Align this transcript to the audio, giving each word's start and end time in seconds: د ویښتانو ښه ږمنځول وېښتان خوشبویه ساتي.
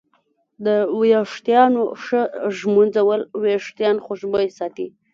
د 0.65 0.67
ویښتانو 0.99 1.83
ښه 2.03 2.21
ږمنځول 2.57 3.21
وېښتان 3.43 3.95
خوشبویه 4.05 4.51
ساتي. 4.59 4.87